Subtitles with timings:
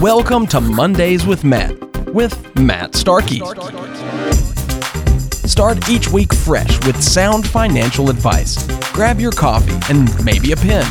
[0.00, 1.76] Welcome to Mondays with Matt,
[2.14, 3.40] with Matt Starkey.
[5.48, 8.64] Start each week fresh with sound financial advice.
[8.92, 10.86] Grab your coffee and maybe a pen.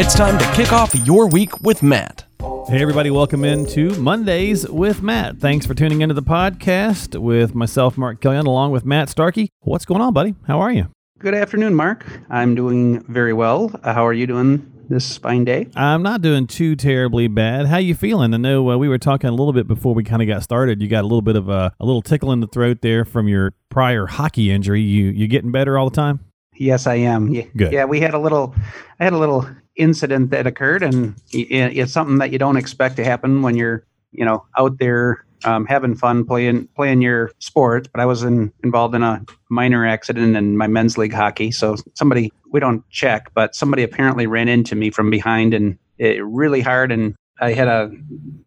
[0.00, 2.24] It's time to kick off your week with Matt.
[2.40, 5.36] Hey, everybody, welcome into Mondays with Matt.
[5.36, 9.50] Thanks for tuning into the podcast with myself, Mark Killian, along with Matt Starkey.
[9.60, 10.34] What's going on, buddy?
[10.46, 10.88] How are you?
[11.18, 12.06] Good afternoon, Mark.
[12.30, 13.78] I'm doing very well.
[13.82, 15.68] Uh, how are you doing this fine day?
[15.74, 17.66] I'm not doing too terribly bad.
[17.66, 18.34] How you feeling?
[18.34, 20.80] I know uh, we were talking a little bit before we kind of got started.
[20.80, 23.28] You got a little bit of a, a little tickle in the throat there from
[23.28, 24.82] your prior hockey injury.
[24.82, 26.20] You you getting better all the time?
[26.58, 27.28] Yes, I am.
[27.28, 27.72] Yeah, Good.
[27.72, 28.54] Yeah, we had a little,
[28.98, 33.04] I had a little incident that occurred, and it's something that you don't expect to
[33.04, 37.88] happen when you're, you know, out there um, having fun playing playing your sport.
[37.92, 41.50] But I was in, involved in a minor accident in my men's league hockey.
[41.50, 46.24] So somebody, we don't check, but somebody apparently ran into me from behind and it
[46.24, 47.90] really hard, and I had a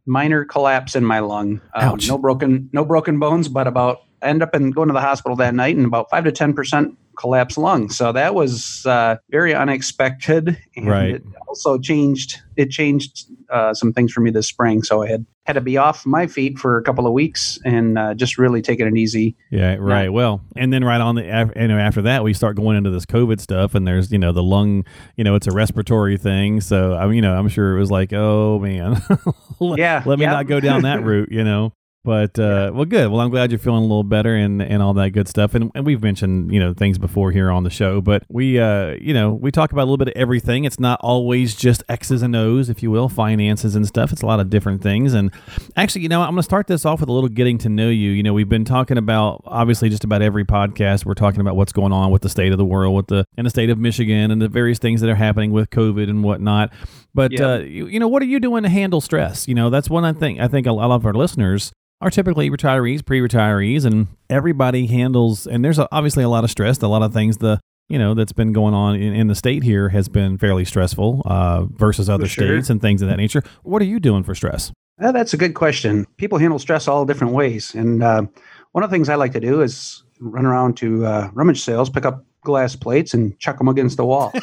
[0.05, 1.61] minor collapse in my lung.
[1.73, 2.07] Um, Ouch.
[2.07, 5.35] no broken, no broken bones, but about I ended up in going to the hospital
[5.37, 7.89] that night and about five to ten percent collapsed lung.
[7.89, 11.15] So that was uh, very unexpected, and Right.
[11.15, 12.39] it also changed.
[12.55, 14.83] It changed uh, some things for me this spring.
[14.83, 17.97] So I had had to be off my feet for a couple of weeks and
[17.97, 19.35] uh, just really taking it easy.
[19.49, 20.09] Yeah, right.
[20.09, 22.91] Well, and then right on the af- you know after that we start going into
[22.91, 24.85] this COVID stuff, and there's you know the lung,
[25.17, 26.61] you know it's a respiratory thing.
[26.61, 29.01] So I mean, you know I'm sure it was like, oh man,
[29.59, 30.31] let, Yeah, let me yeah.
[30.31, 31.73] not go down that route, you know.
[32.05, 33.11] But uh, well, good.
[33.11, 35.53] Well, I'm glad you're feeling a little better and, and all that good stuff.
[35.53, 38.95] And, and we've mentioned you know things before here on the show, but we uh,
[39.01, 40.63] you know we talk about a little bit of everything.
[40.63, 44.13] It's not always just X's and O's, if you will, finances and stuff.
[44.13, 45.13] It's a lot of different things.
[45.13, 45.29] And
[45.75, 47.89] actually, you know, I'm going to start this off with a little getting to know
[47.89, 48.11] you.
[48.11, 51.05] You know, we've been talking about obviously just about every podcast.
[51.05, 53.43] We're talking about what's going on with the state of the world, with the in
[53.43, 56.71] the state of Michigan, and the various things that are happening with COVID and whatnot.
[57.13, 57.45] But Yeah.
[57.55, 59.49] uh, you, you know, what are you doing to handle stress?
[59.49, 63.05] You know, that's one thing I think a lot of our listeners are typically retirees,
[63.05, 65.45] pre-retirees, and everybody handles.
[65.45, 67.37] And there's a, obviously a lot of stress, a lot of things.
[67.37, 70.63] The you know that's been going on in, in the state here has been fairly
[70.65, 72.47] stressful uh, versus other sure.
[72.47, 73.43] states and things of that nature.
[73.63, 74.71] What are you doing for stress?
[75.01, 76.05] Uh, that's a good question.
[76.17, 78.23] People handle stress all different ways, and uh,
[78.71, 81.89] one of the things I like to do is run around to uh, rummage sales,
[81.89, 84.31] pick up glass plates, and chuck them against the wall.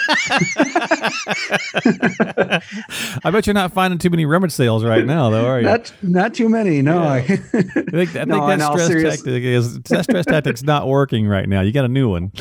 [3.25, 5.67] I bet you're not finding too many rummage sales right now, though, are you?
[5.67, 6.83] not not too many.
[6.83, 7.09] No, Yeah.
[7.11, 10.63] I, I think, I think No, in that stress serious- tactic is that stress tactic's
[10.63, 11.61] not working right now.
[11.61, 12.33] You got a new one.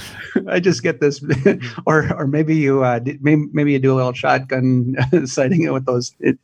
[0.47, 1.23] I just get this,
[1.85, 4.95] or or maybe you uh, maybe, maybe you do a little shotgun
[5.25, 6.37] sighting it with those it,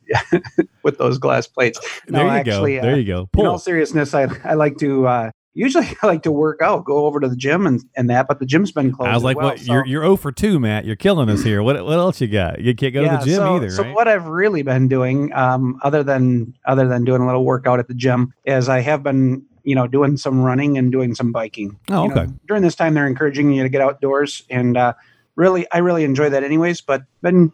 [0.82, 1.78] with those glass plates.
[2.08, 2.82] No, there you actually, go.
[2.82, 3.28] There uh, you go.
[3.36, 5.06] In all seriousness, I I like to.
[5.06, 8.26] Uh, Usually, I like to work out, go over to the gym and, and that,
[8.28, 9.08] but the gym's been closed.
[9.10, 9.58] I was as like, well, "What?
[9.60, 10.84] so- You're you're 0 for two, Matt.
[10.84, 11.62] You're killing us here.
[11.62, 12.60] What what else you got?
[12.60, 13.94] You can't go to the gym so, either, So right?
[13.94, 17.88] what I've really been doing, um, other than other than doing a little workout at
[17.88, 21.78] the gym, is I have been, you know, doing some running and doing some biking.
[21.90, 22.32] Oh, You know, okay.
[22.48, 24.94] during this time, they're encouraging you to get outdoors, and uh,
[25.36, 26.80] really, I really enjoy that, anyways.
[26.80, 27.52] But been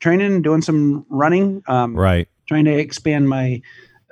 [0.00, 2.28] training and doing some running, um, Right.
[2.46, 3.62] trying to expand my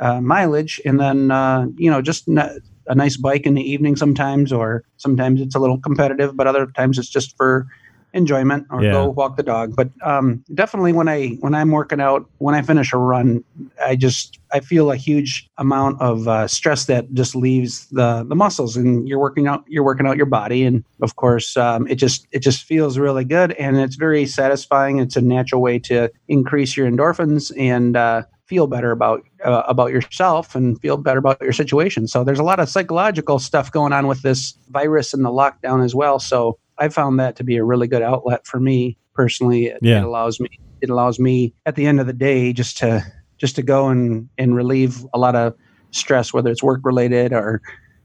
[0.01, 3.97] uh, mileage, and then uh, you know, just n- a nice bike in the evening
[3.97, 7.67] sometimes, or sometimes it's a little competitive, but other times it's just for
[8.15, 8.93] enjoyment or Yeah.
[8.93, 9.75] go walk the dog.
[9.77, 13.45] But um, definitely when I when I'm working out, when I finish a run,
[13.85, 18.37] I just I feel a huge amount of uh, stress that just leaves the the
[18.37, 21.97] muscles, and you're working out you're working out your body, and of course um, it
[21.97, 24.99] just it just feels really good, and it's very satisfying.
[25.01, 28.23] It's a natural way to increase your endorphins and uh,
[28.55, 32.07] feel better about uh, about yourself and feel better about your situation.
[32.07, 35.85] So there's a lot of psychological stuff going on with this virus and the lockdown
[35.85, 36.21] as well.
[36.21, 39.67] So I found that to be a really good outlet for me personally.
[39.67, 39.99] It, Yeah.
[39.99, 40.49] it allows me
[40.81, 43.03] it allows me at the end of the day just to
[43.39, 45.55] just to go and and relieve a lot of
[45.91, 47.61] stress, whether it's work related or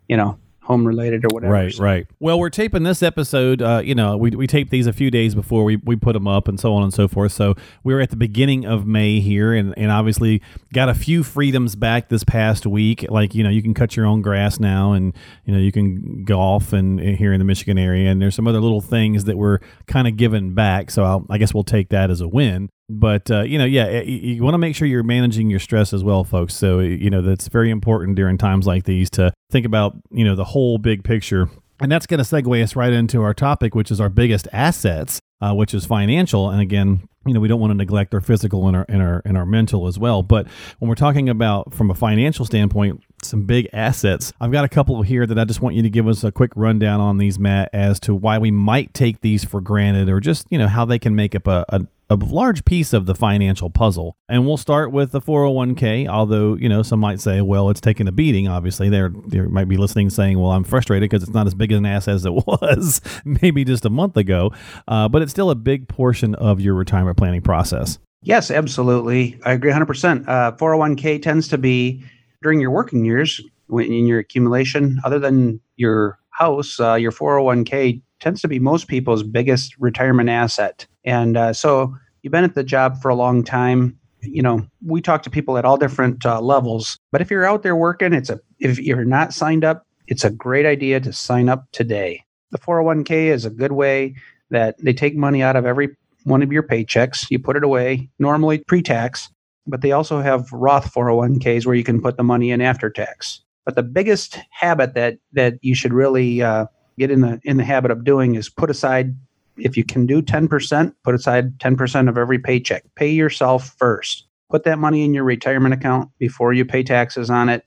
[0.08, 0.36] you know
[0.69, 1.52] home related or whatever.
[1.52, 2.06] Right, So- right.
[2.19, 3.62] Well, we're taping this episode.
[3.62, 6.28] Uh, you know, we we taped these a few days before we, we put them
[6.28, 7.31] up and so on and so forth.
[7.31, 11.24] So we were at the beginning of May here, and, and obviously got a few
[11.24, 13.06] freedoms back this past week.
[13.10, 16.24] Like you know, you can cut your own grass now, and you know you can
[16.24, 19.60] golf and here in the Michigan area, and there's some other little things that we're
[19.88, 20.92] kind of given back.
[20.92, 22.69] So I'll, I guess we'll take that as a win.
[22.89, 25.94] But uh, you know, yeah, you, you want to make sure you're managing your stress
[25.94, 26.56] as well, folks.
[26.56, 30.36] So you know that's very important during times like these to think about you know
[30.36, 31.50] the whole big picture.
[31.81, 35.21] And that's going to segue us right into our topic, which is our biggest assets,
[35.39, 36.50] uh, which is financial.
[36.50, 39.21] And again, you know, we don't want to neglect our physical and our and our
[39.24, 40.24] and our mental as well.
[40.24, 40.47] But
[40.80, 45.01] when we're talking about from a financial standpoint, some big assets, I've got a couple
[45.03, 47.69] here that I just want you to give us a quick rundown on these, Matt,
[47.71, 50.97] as to why we might take these for granted, or just you know how they
[50.97, 54.17] can make up a, a a large piece of the financial puzzle.
[54.27, 58.07] And we'll start with the 401k, although, you know, some might say, well, it's taking
[58.07, 58.47] a beating.
[58.47, 61.71] Obviously, they're, they might be listening saying, well, I'm frustrated because it's not as big
[61.71, 64.51] an ass as it was maybe just a month ago.
[64.88, 68.00] Uh, but it's still a big portion of your retirement planning process.
[68.23, 69.39] Yes, absolutely.
[69.45, 70.27] I agree 100%.
[70.27, 72.03] Uh, 401k tends to be
[72.41, 78.01] during your working years when in your accumulation, other than your house, uh, your 401k
[78.19, 80.86] tends to be most people's biggest retirement asset.
[81.04, 83.98] And uh, so you've been at the job for a long time.
[84.21, 87.63] You know, we talk to people at all different uh, levels, but if you're out
[87.63, 91.48] there working, it's a if you're not signed up, it's a great idea to sign
[91.48, 92.24] up today.
[92.51, 94.16] The 401k is a good way
[94.50, 98.10] that they take money out of every one of your paychecks, you put it away,
[98.19, 99.30] normally pre-tax,
[99.68, 103.42] but they also have Roth 401ks where you can put the money in after tax.
[103.66, 106.66] But the biggest habit that that you should really uh,
[107.00, 109.16] get in the in the habit of doing is put aside
[109.57, 112.84] if you can do 10%, put aside 10% of every paycheck.
[112.96, 114.25] Pay yourself first.
[114.50, 117.66] Put that money in your retirement account before you pay taxes on it.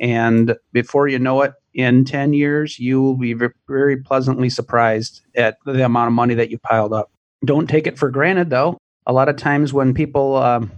[0.00, 3.36] And before you know it, in 10 years, you will be
[3.68, 7.10] very pleasantly surprised at the amount of money that you piled up.
[7.44, 8.78] Don't take it for granted, though.
[9.06, 10.72] A lot of times when people um,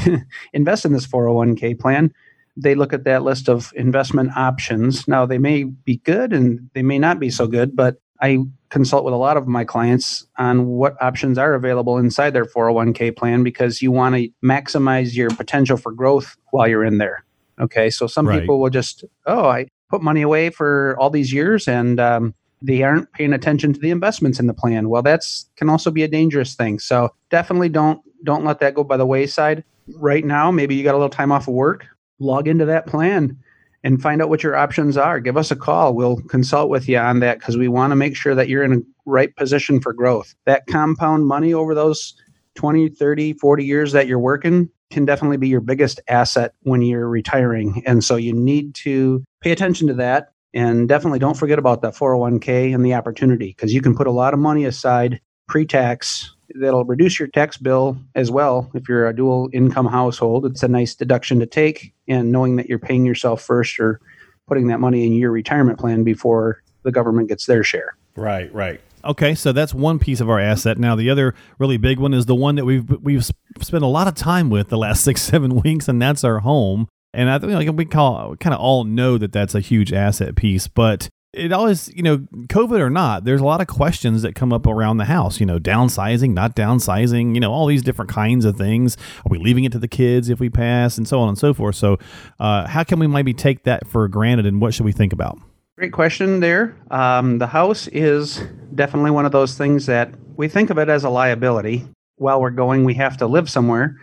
[0.52, 2.12] invest in this 401k plan,
[2.58, 5.06] they look at that list of investment options.
[5.06, 8.38] Now, they may be good and they may not be so good, but I
[8.70, 13.16] consult with a lot of my clients on what options are available inside their 401k
[13.16, 17.24] plan because you want to maximize your potential for growth while you're in there.
[17.60, 18.40] Okay, so some right.
[18.40, 22.82] people will just, oh, I put money away for all these years and um, they
[22.82, 24.88] aren't paying attention to the investments in the plan.
[24.88, 26.78] Well, that's can also be a dangerous thing.
[26.78, 29.64] So definitely don't don't let that go by the wayside.
[29.94, 31.86] Right now, maybe you got a little time off of work
[32.18, 33.38] log into that plan
[33.84, 35.20] and find out what your options are.
[35.20, 35.94] Give us a call.
[35.94, 38.72] We'll consult with you on that because we want to make sure that you're in
[38.72, 40.34] a right position for growth.
[40.46, 42.14] That compound money over those
[42.56, 47.08] 20, 30, 40 years that you're working can definitely be your biggest asset when you're
[47.08, 47.82] retiring.
[47.86, 50.32] And so you need to pay attention to that.
[50.54, 54.12] And definitely don't forget about that 401k and the opportunity because you can put a
[54.12, 59.08] lot of money aside pre tax that'll reduce your tax bill as well if you're
[59.08, 60.46] a dual income household.
[60.46, 64.00] It's a nice deduction to take, and knowing that you're paying yourself first or
[64.46, 67.96] putting that money in your retirement plan before the government gets their share.
[68.16, 68.80] Right, right.
[69.04, 70.78] Okay, so that's one piece of our asset.
[70.78, 73.24] Now, the other really big one is the one that we've we've
[73.60, 76.88] spent a lot of time with the last six seven weeks, and that's our home.
[77.14, 80.68] And I think we call kind of all know that that's a huge asset piece,
[80.68, 84.52] but it always, you know, COVID or not, there's a lot of questions that come
[84.52, 88.44] up around the house, you know, downsizing, not downsizing, you know, all these different kinds
[88.44, 88.96] of things.
[89.18, 91.54] Are we leaving it to the kids if we pass and so on and so
[91.54, 91.76] forth?
[91.76, 91.98] So,
[92.40, 95.38] uh, how can we maybe take that for granted and what should we think about?
[95.76, 96.76] Great question there.
[96.90, 98.42] Um, the house is
[98.74, 101.86] definitely one of those things that we think of it as a liability.
[102.16, 103.96] While we're going, we have to live somewhere.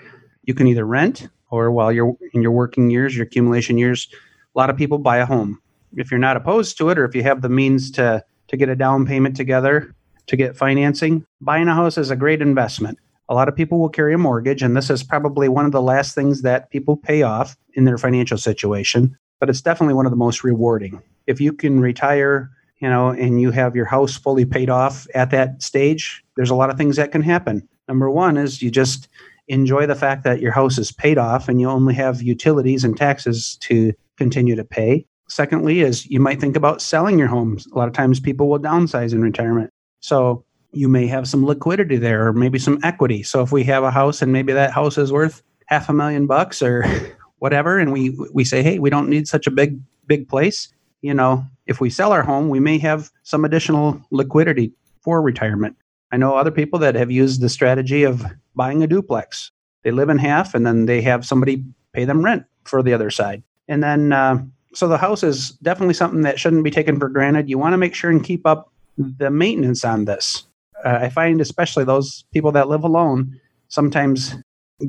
[0.44, 4.08] You can either rent or while you're in your working years, your accumulation years,
[4.56, 5.60] a lot of people buy a home
[5.96, 8.70] if you're not opposed to it or if you have the means to to get
[8.70, 9.96] a down payment together
[10.28, 12.98] to get financing, buying a house is a great investment.
[13.30, 15.82] A lot of people will carry a mortgage, and this is probably one of the
[15.82, 20.12] last things that people pay off in their financial situation, but it's definitely one of
[20.12, 21.02] the most rewarding.
[21.26, 25.32] If you can retire, you know, and you have your house fully paid off at
[25.32, 27.68] that stage, there's a lot of things that can happen.
[27.88, 29.08] Number one is you just
[29.48, 32.98] enjoy the fact that your house is paid off and you only have utilities and
[32.98, 35.06] taxes to continue to pay.
[35.28, 37.68] Secondly, is you might think about selling your homes.
[37.68, 39.72] A lot of times people will downsize in retirement.
[40.00, 43.24] So you may have some liquidity there or maybe some equity.
[43.24, 46.28] So if we have a house and maybe that house is worth half a million
[46.28, 46.86] bucks or
[47.40, 50.68] whatever, and we we say, hey, we don't need such a big big place.
[51.02, 55.76] You know, if we sell our home, we may have some additional liquidity for retirement.
[56.12, 59.52] I know other people that have used the strategy of buying a duplex.
[59.84, 61.64] They live in half, and then they have somebody
[61.94, 63.44] pay them rent for the other side.
[63.68, 64.44] And then uh,
[64.76, 67.50] so the house is definitely something that shouldn't be taken for granted.
[67.50, 70.46] You want to make sure and keep up the maintenance on this.
[70.84, 73.40] Uh, I find especially those people that live alone
[73.70, 74.36] sometimes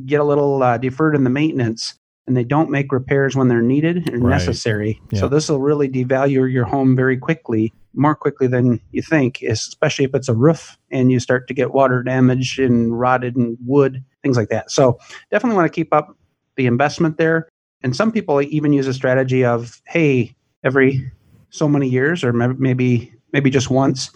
[0.05, 1.95] get a little uh, deferred in the maintenance
[2.27, 4.31] and they don't make repairs when they're needed and right.
[4.31, 5.01] necessary.
[5.13, 5.21] Yeah.
[5.21, 10.05] So this will really devalue your home very quickly, more quickly than you think, especially
[10.05, 14.05] if it's a roof and you start to get water damage and rotted and wood,
[14.23, 14.71] things like that.
[14.71, 14.99] So
[15.31, 16.17] definitely want to keep up
[16.57, 17.49] the investment there.
[17.83, 21.11] And some people even use a strategy of, hey, every
[21.51, 24.11] so many years, or maybe maybe just once,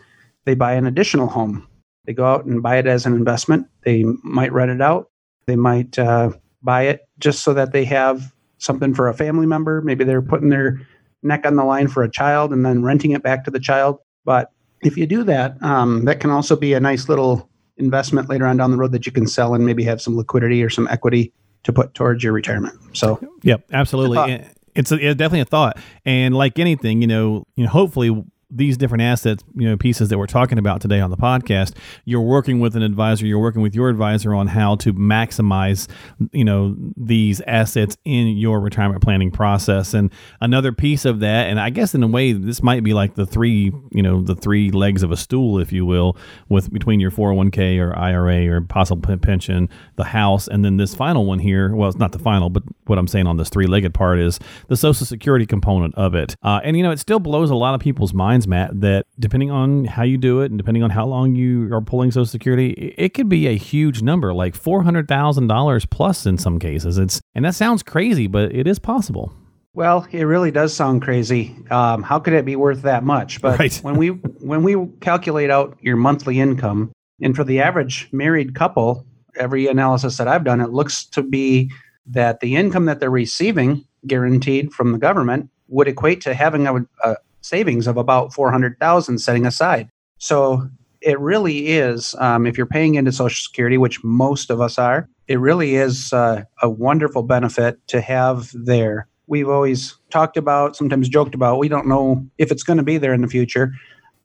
[0.45, 1.67] they buy an additional home.
[2.07, 3.67] They go out and buy it as an investment.
[3.85, 5.11] They might rent it out.
[5.47, 9.83] They might uh, buy it just so that they have something for a family member.
[9.83, 10.81] Maybe they're putting their
[11.23, 13.99] neck on the line for a child and then renting it back to the child.
[14.25, 14.51] But
[14.83, 18.57] if you do that, um, that can also be a nice little investment later on
[18.57, 21.33] down the road that you can sell and maybe have some liquidity or some equity
[21.65, 22.75] to put towards your retirement.
[22.93, 24.19] So, yep, absolutely.
[24.19, 25.79] Uh, it's, a, it's definitely a thought.
[26.05, 30.19] And like anything, you know, you know, hopefully these different assets, you know, pieces that
[30.19, 33.75] we're talking about today on the podcast, you're working with an advisor, you're working with
[33.75, 35.89] your advisor on how to maximize,
[36.33, 39.95] you know, these assets in your retirement planning process.
[39.95, 43.15] And another piece of that, and I guess in a way, this might be like
[43.15, 46.17] the three, you know, the three legs of a stool, if you will,
[46.49, 51.27] with between your 401k or IRA or possible pension, the house, and then this final
[51.27, 51.75] one here.
[51.75, 54.39] Well, it's not the final, but what I'm saying on this three legged part is
[54.69, 56.37] the Social Security component of it.
[56.43, 59.51] Uh, and, you know, it still blows a lot of people's minds Matt, that depending
[59.51, 62.95] on how you do it and depending on how long you are pulling Social Security,
[62.97, 66.99] it could be a huge number, like four hundred thousand dollars plus in some cases.
[66.99, 69.33] It's and that sounds crazy, but it is possible.
[69.73, 71.57] Well, it really does sound crazy.
[71.71, 73.41] Um, how could it be worth that much?
[73.41, 73.75] But right.
[73.83, 76.93] when we when we calculate out your monthly income,
[77.23, 79.07] and for the average married couple,
[79.37, 81.71] every analysis that I've done, it looks to be
[82.07, 86.77] that the income that they're receiving guaranteed from the government would equate to having a,
[87.05, 89.89] a, savings of about 400,000 setting aside.
[90.19, 90.69] So
[91.01, 95.09] it really is, um, if you're paying into Social Security, which most of us are,
[95.29, 99.07] it really is uh, a wonderful benefit to have there.
[99.27, 102.99] We've always talked about, sometimes joked about, we don't know if it's going to be
[102.99, 103.73] there in the future.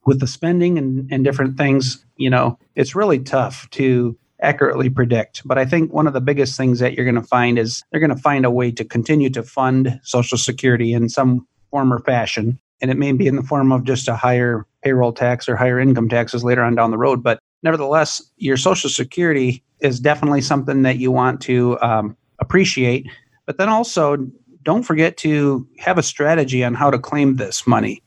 [0.05, 5.41] With the spending and, and different things, you know, it's really tough to accurately predict.
[5.47, 7.99] But I think one of the biggest things that you're going to find is they're
[7.99, 11.99] going to find a way to continue to fund Social Security in some form or
[11.99, 15.55] fashion and it may be in the form of just a higher payroll tax or
[15.55, 17.23] higher income taxes later on down the road.
[17.23, 23.07] But nevertheless, your Social Security is definitely something that you want to um, appreciate.
[23.45, 24.17] But then also,
[24.63, 28.01] don't forget to have a strategy on how to claim this money.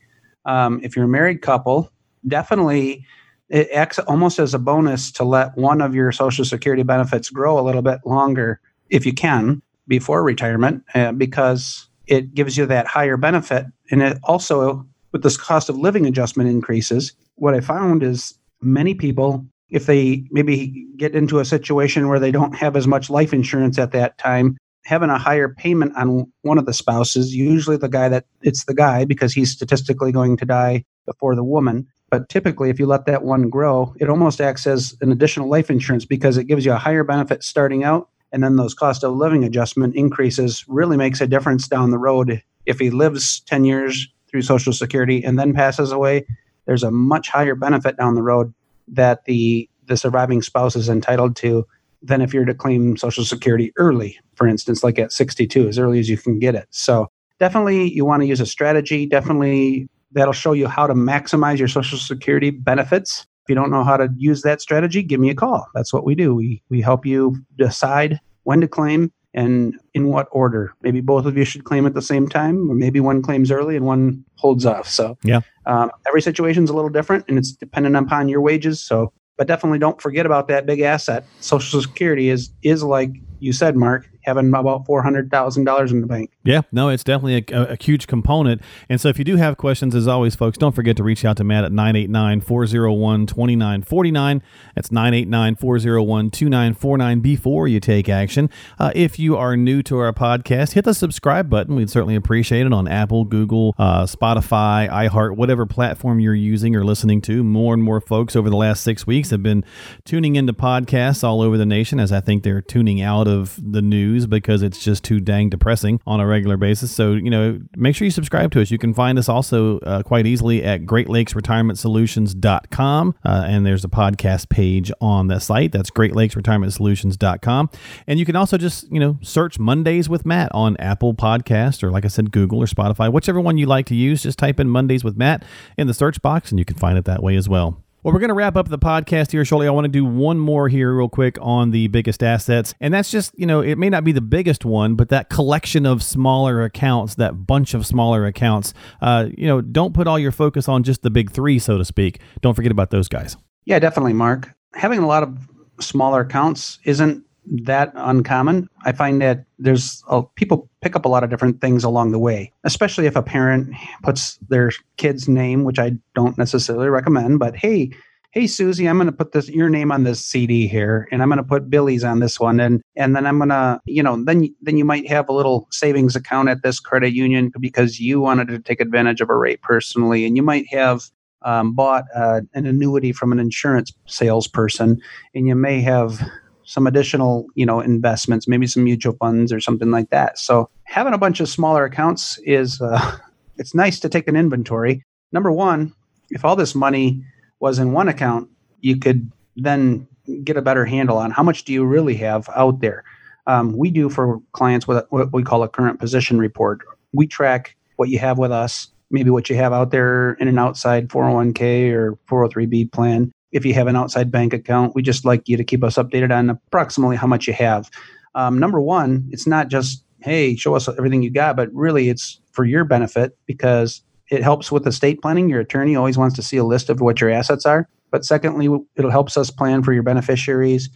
[0.45, 1.91] Um, if you're a married couple,
[2.27, 3.05] definitely
[3.49, 7.59] it acts almost as a bonus to let one of your Social Security benefits grow
[7.59, 12.87] a little bit longer if you can before retirement, uh, because it gives you that
[12.87, 13.65] higher benefit.
[13.91, 18.95] And it also, with this cost of living adjustment increases, what I found is many
[18.95, 23.31] people, if they maybe get into a situation where they don't have as much life
[23.31, 27.87] insurance at that time, having a higher payment on one of the spouses, usually the
[27.87, 31.85] guy that it's the guy because he's statistically going to die before the woman.
[32.09, 35.69] But typically, if you let that one grow, it almost acts as an additional life
[35.69, 39.15] insurance because it gives you a higher benefit starting out and then those cost of
[39.15, 42.41] living adjustment increases really makes a difference down the road.
[42.65, 46.25] If he lives 10 years through social security and then passes away
[46.65, 48.53] there's a much higher benefit down the road
[48.87, 51.65] that the the surviving spouse is entitled to
[52.03, 55.99] than if you're to claim social security early for instance like at 62 as early
[55.99, 56.67] as you can get it.
[56.69, 57.09] So
[57.39, 59.07] definitely you want to use a strategy.
[59.07, 63.97] Definitely that'll show you how to maximize your social security benefits you don't know how
[63.97, 65.67] to use that strategy, give me a call.
[65.73, 66.35] That's what we do.
[66.35, 70.73] We we help you decide when to claim and in what order.
[70.81, 73.75] Maybe both of you should claim at the same time, or maybe one claims early
[73.75, 74.87] and one holds off.
[74.87, 78.81] So yeah, um, every situation is a little different, and it's dependent upon your wages.
[78.81, 81.25] So, but definitely don't forget about that big asset.
[81.39, 86.01] Social Security is is like you said, Mark, having about four hundred thousand dollars in
[86.01, 86.31] the bank.
[86.43, 88.61] Yeah, no, it's definitely a, a, huge component.
[88.87, 91.37] And so, if you do have questions, as always, folks, don't forget to reach out
[91.37, 94.41] to Matt at 989-401-2949.
[94.75, 98.49] That's 989-401-2949 before you take action.
[98.77, 101.75] Uh, if you are new to our podcast, hit the subscribe button.
[101.75, 106.85] We'd certainly appreciate it on Apple, Google, uh, Spotify, iHeart, whatever platform you're using or
[106.85, 107.43] listening to.
[107.43, 109.63] More and more folks over the last six weeks have been
[110.05, 113.81] tuning into podcasts all over the nation, as I think they're tuning out of the
[113.81, 116.91] news because it's just too dang depressing on a regular basis.
[116.91, 118.71] So, you know, make sure you subscribe to us.
[118.71, 123.15] You can find us also uh, quite easily at Great Lakes Retirement Solutions.com.
[123.25, 125.71] Uh, and there's a podcast page on the site.
[125.71, 127.69] That's Great Lakes Retirement Solutions.com.
[128.07, 131.91] And you can also just, you know, search Mondays with Matt on Apple Podcast or,
[131.91, 134.23] like I said, Google or Spotify, whichever one you like to use.
[134.23, 135.43] Just type in Mondays with Matt
[135.77, 137.83] in the search box and you can find it that way as well.
[138.01, 139.67] Well, we're going to wrap up the podcast here shortly.
[139.67, 142.73] I want to do one more here, real quick, on the biggest assets.
[142.79, 145.85] And that's just, you know, it may not be the biggest one, but that collection
[145.85, 150.31] of smaller accounts, that bunch of smaller accounts, uh, you know, don't put all your
[150.31, 152.21] focus on just the big three, so to speak.
[152.39, 153.35] Don't forget about those guys.
[153.65, 154.49] Yeah, definitely, Mark.
[154.75, 155.37] Having a lot of
[155.81, 158.67] smaller accounts isn't that uncommon.
[158.85, 162.19] I find that there's a, people pick up a lot of different things along the
[162.19, 167.55] way, especially if a parent puts their kid's name, which I don't necessarily recommend, but
[167.55, 167.91] hey,
[168.31, 171.29] hey Susie, I'm going to put this your name on this CD here, and I'm
[171.29, 174.23] going to put Billy's on this one, and and then I'm going to, you know,
[174.23, 178.19] then then you might have a little savings account at this credit union because you
[178.19, 181.03] wanted to take advantage of a rate personally, and you might have
[181.41, 185.01] um, bought uh, an annuity from an insurance salesperson,
[185.33, 186.21] and you may have
[186.69, 190.37] some additional, you know, investments, maybe some mutual funds or something like that.
[190.37, 193.17] So having a bunch of smaller accounts is uh,
[193.57, 195.03] it's nice to take an inventory.
[195.31, 195.91] Number one,
[196.29, 197.23] if all this money
[197.59, 198.47] was in one account,
[198.81, 200.07] you could then
[200.43, 203.03] get a better handle on how much do you really have out there.
[203.47, 206.81] Um, we do for clients what, what we call a current position report.
[207.13, 210.59] We track what you have with us, maybe what you have out there in an
[210.59, 215.47] outside 401k or 403b plan, if you have an outside bank account, we just like
[215.47, 217.89] you to keep us updated on approximately how much you have.
[218.35, 222.39] Um, number one, it's not just, hey, show us everything you got, but really it's
[222.51, 225.49] for your benefit because it helps with estate planning.
[225.49, 227.87] Your attorney always wants to see a list of what your assets are.
[228.11, 230.89] But secondly, it helps us plan for your beneficiaries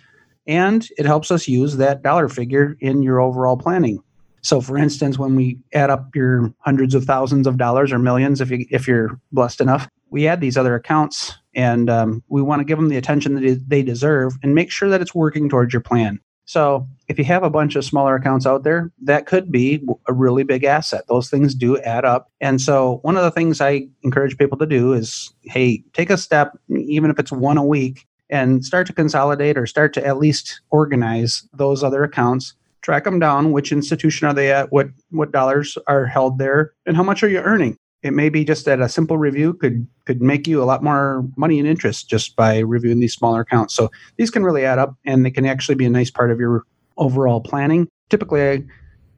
[0.46, 4.04] and it helps us use that dollar figure in your overall planning.
[4.42, 8.42] So, for instance, when we add up your hundreds of thousands of dollars or millions,
[8.42, 12.60] if you if you're blessed enough, we add these other accounts and um, we want
[12.60, 15.74] to give them the attention that they deserve and make sure that it's working towards
[15.74, 16.20] your plan.
[16.46, 20.14] So, if you have a bunch of smaller accounts out there, that could be a
[20.14, 21.06] really big asset.
[21.08, 22.30] Those things do add up.
[22.42, 26.18] And so, one of the things I encourage people to do is hey, take a
[26.18, 30.18] step, even if it's one a week, and start to consolidate or start to at
[30.18, 32.56] least organize those other accounts.
[32.82, 33.54] Track them down.
[33.54, 34.70] Which institution are they at?
[34.70, 37.78] What what dollars are held there, and how much are you earning?
[38.04, 41.26] It may be just that a simple review could could make you a lot more
[41.38, 43.74] money and interest just by reviewing these smaller accounts.
[43.74, 46.40] So these can really add up, and they can actually be a nice part of
[46.40, 46.66] your
[46.98, 47.88] overall planning.
[48.10, 48.66] Typically,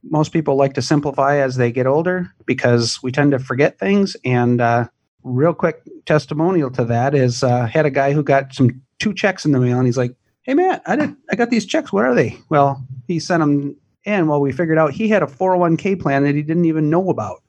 [0.03, 4.15] most people like to simplify as they get older because we tend to forget things.
[4.23, 4.87] And uh,
[5.23, 9.45] real quick testimonial to that is uh, had a guy who got some two checks
[9.45, 11.91] in the mail, and he's like, "Hey Matt, I did I got these checks.
[11.91, 14.27] What are they?" Well, he sent them in.
[14.27, 17.41] Well, we figured out he had a 401k plan that he didn't even know about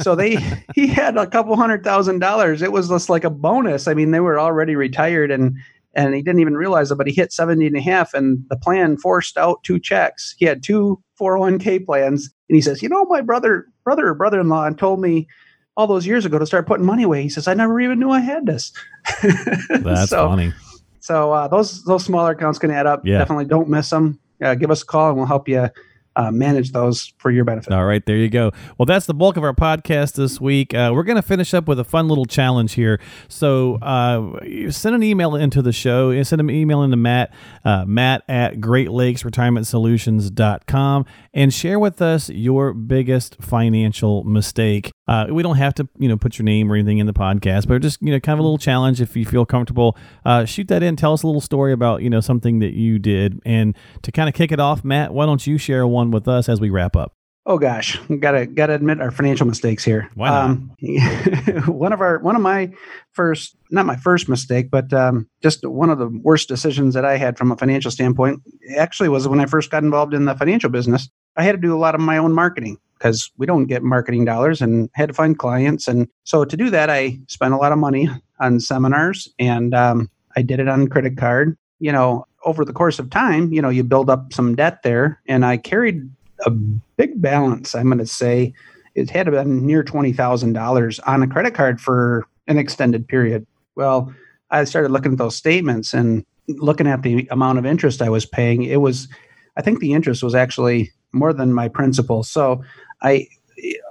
[0.00, 0.36] so they
[0.74, 2.62] he had a couple hundred thousand dollars.
[2.62, 3.88] It was just like a bonus.
[3.88, 5.56] I mean, they were already retired and
[5.94, 8.56] and he didn't even realize it, but he hit 70 and a half and the
[8.56, 10.34] plan forced out two checks.
[10.38, 14.70] He had two 401k plans and he says, "You know, my brother brother or brother-in-law
[14.70, 15.28] told me
[15.76, 18.10] all those years ago to start putting money away." He says, "I never even knew
[18.10, 18.72] I had this."
[19.70, 20.52] That's so, funny.
[21.00, 23.04] So uh, those those smaller accounts can add up.
[23.04, 23.18] Yeah.
[23.18, 24.18] Definitely don't miss them.
[24.42, 25.68] Uh, give us a call and we'll help you
[26.16, 27.72] uh, manage those for your benefit.
[27.72, 28.52] All right, there you go.
[28.78, 30.74] Well, that's the bulk of our podcast this week.
[30.74, 33.00] Uh, we're going to finish up with a fun little challenge here.
[33.28, 36.20] So uh, send an email into the show.
[36.22, 37.32] Send an email into Matt,
[37.64, 44.90] uh, Matt at Great Lakes Retirement Solutions.com and share with us your biggest financial mistake.
[45.08, 47.66] Uh, we don't have to, you know, put your name or anything in the podcast,
[47.66, 49.96] but just, you know, kind of a little challenge if you feel comfortable.
[50.24, 50.96] Uh, shoot that in.
[50.96, 53.40] Tell us a little story about, you know, something that you did.
[53.44, 56.48] And to kind of kick it off, Matt, why don't you share one with us
[56.48, 57.14] as we wrap up?
[57.44, 60.08] Oh gosh, gotta gotta admit our financial mistakes here.
[60.14, 60.28] Why?
[60.28, 60.70] Um,
[61.66, 62.70] one of our one of my
[63.10, 67.16] first, not my first mistake, but um, just one of the worst decisions that I
[67.16, 68.42] had from a financial standpoint.
[68.76, 71.08] Actually, was when I first got involved in the financial business.
[71.36, 74.24] I had to do a lot of my own marketing because we don't get marketing
[74.24, 75.88] dollars and had to find clients.
[75.88, 80.08] And so to do that, I spent a lot of money on seminars and um,
[80.36, 81.56] I did it on credit card.
[81.80, 85.20] You know, over the course of time, you know, you build up some debt there.
[85.26, 86.08] And I carried
[86.44, 88.52] a big balance, I'm going to say.
[88.94, 93.46] It had been near $20,000 on a credit card for an extended period.
[93.74, 94.12] Well,
[94.50, 98.26] I started looking at those statements and looking at the amount of interest I was
[98.26, 98.64] paying.
[98.64, 99.08] It was,
[99.56, 102.22] I think the interest was actually more than my principal.
[102.22, 102.62] So
[103.02, 103.28] I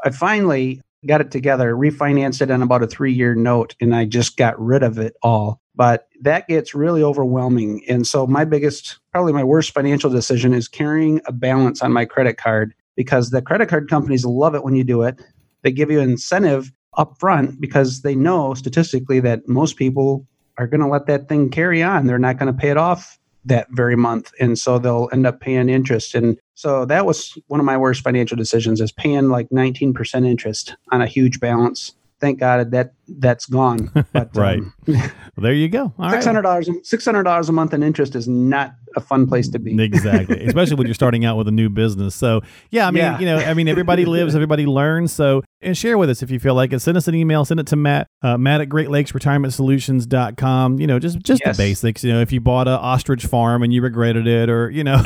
[0.04, 4.06] I finally got it together, refinanced it on about a three year note, and I
[4.06, 5.61] just got rid of it all.
[5.76, 7.84] But that gets really overwhelming.
[7.88, 12.06] And so my biggest, probably my worst financial decision is carrying a balance on my
[12.06, 15.22] credit card because the credit card companies love it when you do it.
[15.62, 20.82] They give you incentive up front because they know statistically that most people are going
[20.82, 22.06] to let that thing carry on.
[22.06, 25.40] They're not going to pay it off that very month and so they'll end up
[25.40, 29.50] paying interest and so that was one of my worst financial decisions is paying like
[29.50, 35.12] 19% interest on a huge balance thank god that that's gone but, right um, well,
[35.38, 39.60] there you go $600 $600 a month in interest is not a fun place to
[39.60, 39.82] be.
[39.82, 42.16] exactly, especially when you're starting out with a new business.
[42.16, 43.20] So yeah, I mean, yeah.
[43.20, 45.14] you know, I mean, everybody lives, everybody learns.
[45.14, 46.80] So and share with us if you feel like it.
[46.80, 47.46] Send us an email.
[47.46, 48.08] Send it to Matt.
[48.22, 50.80] Uh, Matt at Great Lakes Retirement Solutions.com.
[50.80, 51.58] You know, just just yes.
[51.58, 52.04] the basics.
[52.04, 55.02] You know, if you bought a ostrich farm and you regretted it, or you know,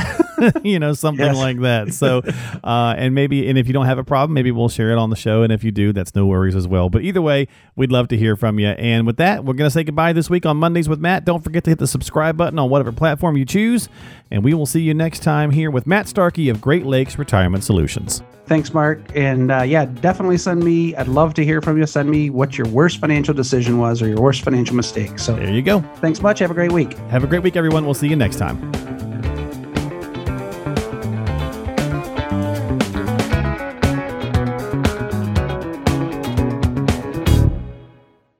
[0.63, 1.36] you know something yes.
[1.36, 1.94] like that.
[1.94, 2.22] So,
[2.63, 5.10] uh, and maybe and if you don't have a problem, maybe we'll share it on
[5.10, 5.44] the show.
[5.44, 6.89] And if you do, that's no worries as well.
[6.89, 8.67] But either way, we'd love to hear from you.
[8.67, 11.23] And with that, we're going to say goodbye this week on Mondays with Matt.
[11.23, 13.88] Don't forget to hit the subscribe button on whatever platform you choose.
[14.29, 17.63] And we will see you next time here with Matt Starkey of Great Lakes Retirement
[17.63, 18.21] Solutions.
[18.47, 18.99] Thanks, Mark.
[19.15, 20.93] And uh, yeah, definitely send me.
[20.95, 21.86] I'd love to hear from you.
[21.86, 25.17] Send me what your worst financial decision was or your worst financial mistake.
[25.17, 25.79] So there you go.
[25.97, 26.39] Thanks much.
[26.39, 26.97] Have a great week.
[27.10, 27.86] Have a great week, everyone.
[27.86, 28.85] We'll see you next time.